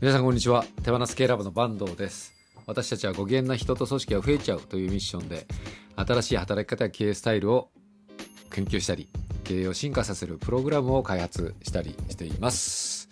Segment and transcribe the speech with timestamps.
[0.00, 0.64] 皆さんこんにちは。
[0.84, 2.32] 手放す系ラボの坂東です。
[2.66, 5.48] 私たちはご機嫌な人と組織が増えちゃうというミッションで
[5.96, 7.70] 新しい働き方や経営スタイルを
[8.52, 9.08] 研究したり
[9.42, 13.08] 経営を進化させるプログラムを開発したりしています、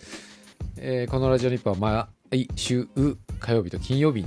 [0.77, 2.87] えーこのラジオ日報は毎週
[3.41, 4.25] 火曜日と金曜日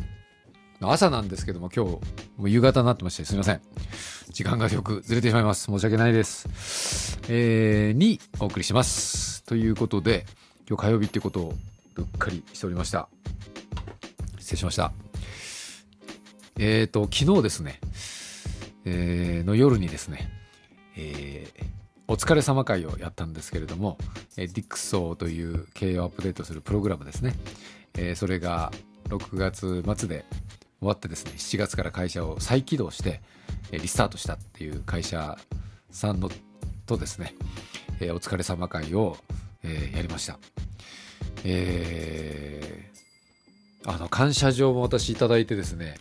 [0.82, 2.02] の朝なんですけども今日も
[2.40, 3.62] う夕方になってましてすみません。
[4.32, 5.66] 時間がよくずれてしまいます。
[5.72, 7.20] 申し訳ないです。
[7.30, 9.46] えーにお送りします。
[9.46, 10.26] ということで
[10.68, 11.54] 今日火曜日ってことを
[12.00, 13.10] うっかりしておりました。
[14.40, 14.92] 失礼しました。
[16.58, 17.80] えーと昨日ですね、
[18.86, 20.30] えーの夜にですね、
[20.98, 21.70] えー
[22.12, 23.98] お疲れ様会をやったんですけれども、
[24.36, 27.36] えーディクソーという経営をアップデートするプログラムですね、
[27.96, 28.72] えーそれが
[29.10, 30.26] 6月末で
[30.80, 33.22] 終わってですね7月から会社を再起動して、
[33.72, 35.38] えーリスタートしたっていう会社
[35.92, 36.30] さんの
[36.88, 37.36] とですね、
[38.02, 39.16] えーお疲れ様会を、
[39.64, 40.40] えーやりました。
[41.44, 42.90] えー
[43.86, 45.96] あの感謝状も私いただいてですね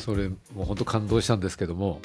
[0.00, 2.00] それも本当感動したんですけども、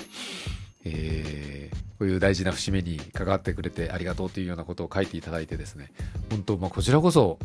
[0.86, 5.92] えーこういう大事な節目に関わってくれてありがとうというようなことを書いていただいてですね
[6.30, 7.40] 本当まあこちらこそ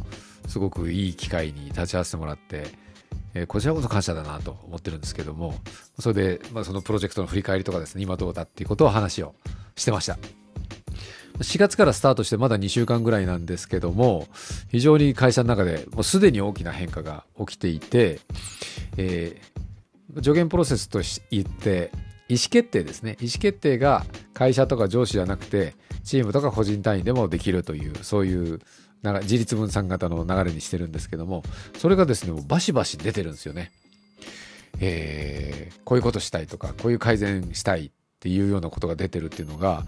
[0.49, 2.67] すごくいい機会に立ち会わせてもらって、
[3.35, 5.55] えーこちらこそ感謝だなと思ってるんですけども
[6.01, 9.35] それで、まあ、そのプロジェクトの振り返りとかですね今どうだっていうことを話を
[9.77, 10.19] してました。
[11.39, 14.27] 4月からスタートしてまだ2週間ぐらいなんですけども
[14.71, 18.21] 非常に会社の中でもうすでに大きな変化が起きていて、
[18.97, 19.59] えー
[20.17, 21.91] 助言プロセスとし言って
[22.29, 28.61] 意思決定ですね意思決定が会社とか上司じゃなくてチームとか個人単位でもできるというそういう
[29.05, 31.43] 自立分散型の流れにしてるんですけども
[31.77, 33.71] それがですねバシバシ出てるんですよね。
[34.81, 39.85] えーこういうことしたいとかこういう改善したいっていうようなことが出てるっていうのが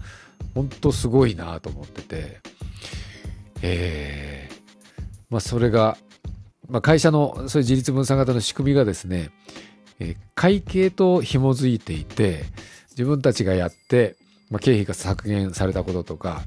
[0.55, 2.39] 本当すごいなと思ってて、
[3.61, 4.61] えー
[5.29, 5.97] まあ、それが、
[6.69, 9.31] まあ、会社のそういう自立分散型の仕組みがですね、
[9.99, 12.45] えー会計と紐づいていて
[12.91, 14.15] 自分たちがやって、
[14.49, 16.41] まあ、経費が削減されたこととか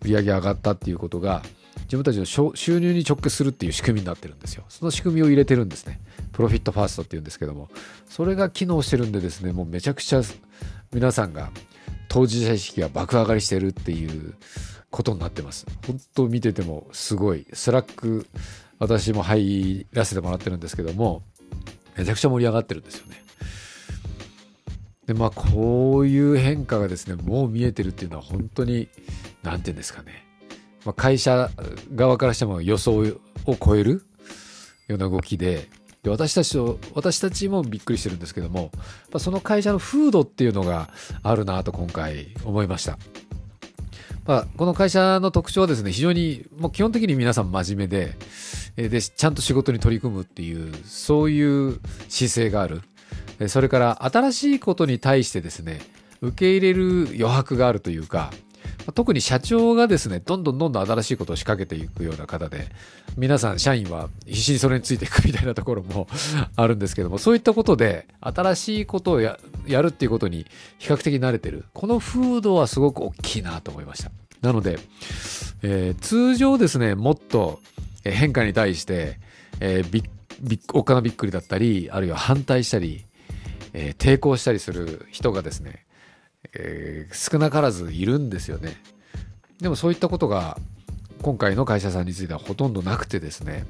[0.00, 1.42] 売上上がったっていうことが
[1.82, 4.64] 自分たちの収収入に直結するっていう仕組みになってるんですよ。
[4.68, 6.00] その仕組みを入れてるんですね。
[6.32, 7.68] Profit First っていうんですけども。
[8.08, 10.22] それが機能してるんでですねもうめちゃくちゃ
[10.94, 11.50] 皆さんが
[12.08, 14.34] 当事者意識が爆上がりしてるっていう
[14.90, 15.66] ことになってます。
[15.84, 17.46] 本当見ててもすごい。
[17.52, 18.28] Slack
[18.78, 21.22] 私も入らせてもらってるんですけども
[21.96, 23.24] めちゃくちゃ盛り上がってるんですよね。
[25.06, 28.88] でまあこういう変化がですねもう見えてるっていうのは本当に
[29.42, 30.24] 何て言うんですかね、
[30.84, 31.50] まあ、会社
[31.94, 33.00] 側からしても予想
[33.46, 34.04] を超える
[34.86, 35.68] ような動きで
[36.04, 38.70] で私たちと私たちもびっくりしてるんですけども
[39.18, 40.90] その会社の風土っていうのが
[41.22, 42.98] あるなと今回思いました。
[44.26, 48.16] まあ、この会社の特徴はですね非常にもう基本的に皆さん真面目で
[48.76, 51.78] でちゃんと仕事に取り組むっていうそういう
[52.08, 52.80] 姿勢がある
[53.48, 55.82] それから新しいことに対してですね
[56.22, 58.30] 受け入れる余白があるというか
[58.92, 62.68] 特に社長がですねどんどんどんどん新しいことを仕掛けていくような方で
[63.16, 66.06] 皆さん社員は必死にそれについていくみたいなところも
[66.56, 70.46] あるんですけどもそういったことで新しいことをややるっていうことに
[70.78, 71.64] 比較的慣れてる。
[71.72, 74.10] この風土はすごく大きいなと思いました。
[74.42, 74.78] なので、
[75.62, 77.60] えー通常ですねもっと
[78.02, 79.18] 変化に対して、
[79.60, 80.02] えーびっ
[80.42, 83.04] びっおっかなびっくりだったりあるいは反対したり、
[83.72, 85.84] えー抵抗したりする人がですね、
[86.52, 88.76] えー少なからずいるんですよね。
[89.60, 90.58] でもそういったことが
[91.22, 93.64] 今回の会社さんについてはほとんどなくてですね、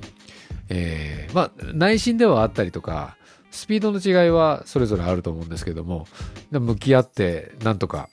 [0.68, 3.16] えーまあ内心ではあったりとか
[3.50, 6.08] スピードの違いはそれぞれあると思うんですけども
[6.50, 8.08] 向き合ってなんとか、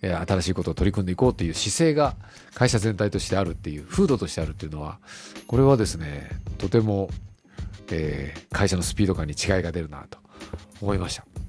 [0.00, 2.14] え新しいことを取り組んでいこうという姿勢が
[2.54, 4.98] 会社全体としてあるっていう風土としてあるっていうのは
[5.46, 7.10] これはですねとても、
[7.90, 10.18] えー会社のスピード感に違いが出るなと
[10.80, 11.45] 思いました。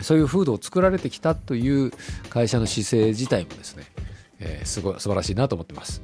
[0.00, 1.92] そういう風土を作られてきたという
[2.28, 3.84] 会社の姿勢自体もですね、
[4.38, 6.02] えーすごい素晴らしいなと思ってます。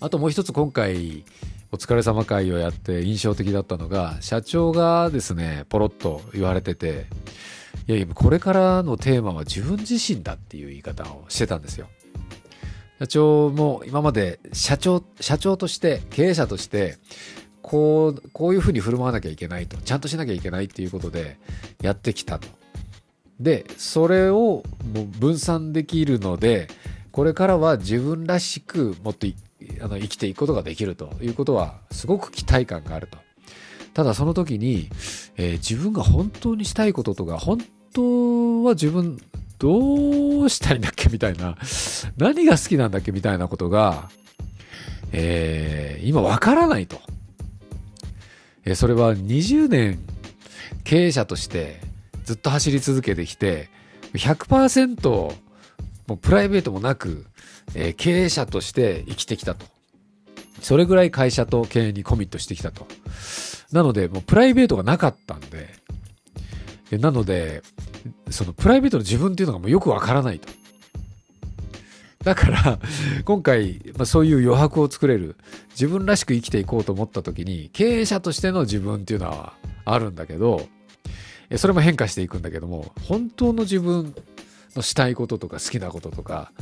[0.00, 1.24] あともう一つ今回
[1.72, 7.06] お疲れ様会をやって印象的だったのが社長がですねポロッと言われてて
[7.86, 11.88] いやいやこれからのテーマは自分自身だっていう言い方をしてたんですよ。
[13.00, 16.98] 社長も今まで社長社長として経営者として
[17.62, 19.76] こうこういうふうに振る舞わなきゃいけないと。
[19.78, 21.38] ちゃんとしなきゃいけないっていうことで
[21.82, 22.48] やってきたと。
[23.40, 24.64] でそれを
[24.94, 26.68] もう分散できるので
[27.12, 29.26] これからは自分らしくもっと
[29.80, 31.12] あの生きていくことができると。
[31.20, 33.18] いうことはすごく期待感があると。
[33.94, 34.88] ただその時に、
[35.36, 37.58] えー自分が本当にしたいこととか本
[37.92, 39.18] 当は自分
[39.58, 41.56] どうしたいんだっけみたいな
[42.16, 44.08] 何が好きなんだっけみたいなことが、
[45.12, 47.00] えー今わからないと。
[48.68, 49.98] えそれは20年
[50.84, 51.80] 経営者として
[52.24, 53.70] ずっと走り続けてきて
[54.12, 55.34] 100%
[56.08, 57.26] もうプライベートもなく、
[57.74, 59.66] え、経営者として生きてきたと。
[60.62, 62.86] それぐらい会社と経営にコミットしてきたと。
[63.72, 65.68] なので、もうプライベートがなかったんで、
[66.98, 67.62] なので、
[68.30, 70.48] そのプライベートの自分っていうのがもうよくわからないと。
[72.28, 72.78] だから、
[73.24, 75.36] 今回、まあ、そういう余白を作れる、
[75.70, 79.54] 自分らしく生きていこうと思った時に、経営者としての自分っていうのは
[79.86, 80.68] あるんだけど、
[81.56, 84.14] それも変化していくんだけども、本当の自分
[84.76, 86.52] のしたいこととか好きなこととか、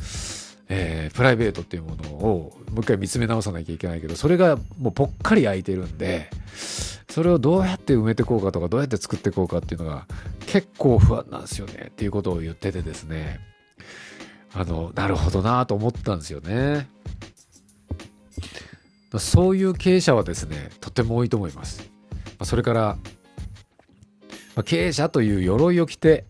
[0.69, 6.29] えー、プライベートっていうものをもう一回見つめ直さなきゃいけないけど、それがもうぽっかり空いてるんで、
[7.09, 10.07] それをどうやって埋めてこうかとか、どうやって作ってこうかっていうのが
[10.45, 13.41] 結構不安なんですよねっていうことを言っててですね、
[14.57, 16.89] あの、なるほどなと思ったんですよね。
[19.19, 21.87] そういう経営者はですね、とても多いと思います。
[22.43, 22.97] それから、
[24.65, 26.25] 経営者という鎧を着て、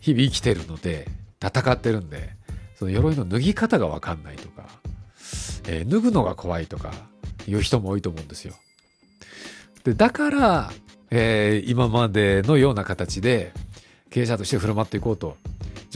[0.00, 1.08] 日々生きてるので、
[1.40, 2.30] 戦ってるんで、
[2.76, 4.66] その鎧の脱ぎ方がわかんないとか、
[5.68, 6.92] えー、脱ぐのが怖いとか
[7.46, 8.54] いう人も多いと思うんですよ。
[9.84, 10.72] で、だから、
[11.10, 13.52] えー、今までのような形で
[14.10, 15.36] 経営者として振る舞っていこうと。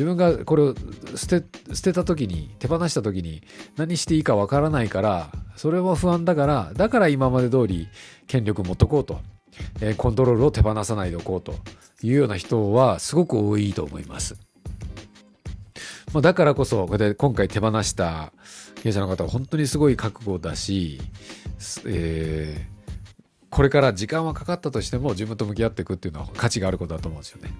[0.01, 0.75] 自分がこれを
[1.15, 3.43] 捨て、捨てた時に、手放した時に
[3.77, 7.87] 何していいかわからないから、それも不安だから、だから今まで通り
[8.27, 9.21] 権力持っとこうと。
[9.83, 11.55] えー、コントロールを手放さないでおこうと
[12.03, 14.39] いうような人はすごく多いと思います。
[16.15, 18.33] まあ、だからこそ、これで今回手放した
[18.77, 20.99] 経営者の方は本当にすごい覚悟だし、
[21.85, 27.51] えー、これから時間はかかったとしても自分と向き合っていくっていうのは価値があることだと思うんですよね。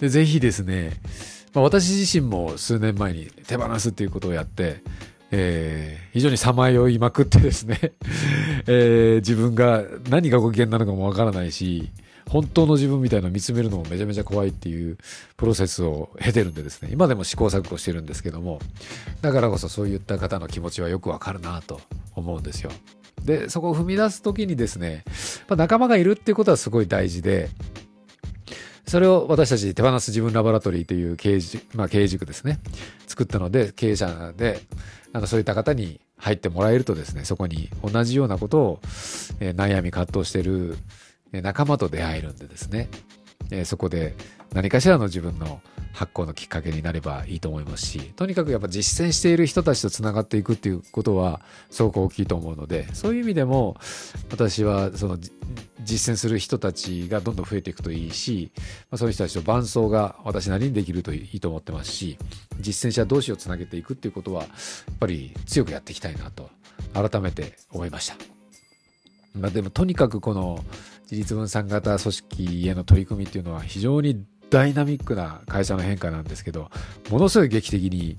[0.00, 0.92] で、ぜひですね、
[1.54, 4.82] まあ、私自身も数年前に手放すっていうことをやって、
[5.30, 7.78] えー、非常にさまよいまくってですね
[8.68, 11.90] えー、自分が何がご機嫌なのかもわからないし、
[12.28, 14.98] 本当の自分みたいなのを見つめるのもめちゃめちゃ怖いっていう
[15.36, 18.60] プロセスを経てるんでですね、今でも試行錯誤してるんですけども、
[19.22, 21.80] だからこそそういった方の気持ちはよくわかるなと
[22.14, 22.70] 思うんですよ。
[23.24, 25.04] で、そこを踏み出す時にですね、
[25.48, 27.48] まあ、仲間がいるっていうことはすごい大事で、
[28.86, 31.40] それを私たち手放す自分ラボラトリーという経営,、
[31.74, 32.60] まあ、経営塾ですね、
[33.06, 34.60] 作ったので、経営者で、
[35.12, 38.80] あのそういった方に入ってもらえるとですね、そこに同じようなことを、
[39.40, 40.76] え、悩み葛藤している
[41.32, 42.88] 仲間と出会えるんでですね、
[43.50, 44.14] え、そこで
[44.54, 45.60] 何かしらの自分の
[45.92, 51.40] 発行のきっかけになればいいと思いますし、とにかくやっぱ実践している人たちとつながっていくっていうことは
[51.70, 53.76] すごく大きいと思うので、そういう意味でも
[54.30, 55.18] 私はその
[55.86, 58.50] 実践する人たちがどんどん増えていくといいし、
[58.90, 62.18] まあ、そういう人たちと伴走が私なりにできるといいと思ってますし、
[62.60, 64.50] 実践者同士をつなげていくっていうことは、やっ
[64.98, 66.50] ぱり強くやっていきたいなと
[66.92, 68.16] 改めて思いました。
[69.34, 70.64] まあ、でもとにかくこの
[71.02, 76.70] 自立分散型組織への取り組みっていうのは非常にダイナミックな会社の変化なんですけど、
[77.10, 78.18] ものすごい劇的に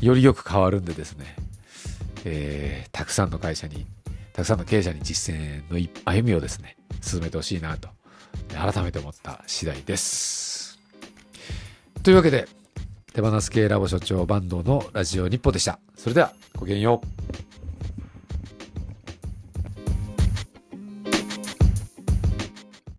[0.00, 1.36] よりよく変わるんでですね、
[2.24, 3.86] えー、たくさんの会社に、
[4.32, 7.88] たくさんの経営者に実践の歩みをですね、進めてほしいなと、
[8.54, 10.78] 改めて思った次第です。
[12.02, 12.48] というわけで、
[13.12, 15.78] 手放す系ラボ所長坂東のラジオ日報でした。
[15.96, 17.47] それでは、ごきげんよう。